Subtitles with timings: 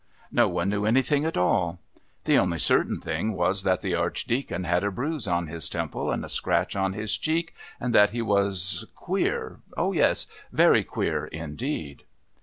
[0.31, 1.77] No one knew anything at all.
[2.25, 6.25] The only certain thing was that the Archdeacon had a bruise on his temple and
[6.25, 12.01] a scratch on his cheek, and that he was "queer," oh, yes, very queer indeed!